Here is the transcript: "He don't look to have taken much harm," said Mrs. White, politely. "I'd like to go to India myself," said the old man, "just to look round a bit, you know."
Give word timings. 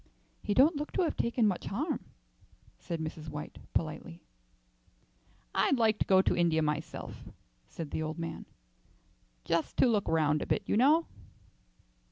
"He 0.41 0.55
don't 0.55 0.77
look 0.77 0.91
to 0.93 1.03
have 1.03 1.15
taken 1.15 1.45
much 1.45 1.65
harm," 1.67 2.05
said 2.79 2.99
Mrs. 2.99 3.29
White, 3.29 3.59
politely. 3.75 4.23
"I'd 5.53 5.77
like 5.77 5.99
to 5.99 6.07
go 6.07 6.23
to 6.23 6.35
India 6.35 6.63
myself," 6.63 7.29
said 7.67 7.91
the 7.91 8.01
old 8.01 8.17
man, 8.17 8.47
"just 9.45 9.77
to 9.77 9.85
look 9.85 10.07
round 10.07 10.41
a 10.41 10.47
bit, 10.47 10.63
you 10.65 10.75
know." 10.75 11.05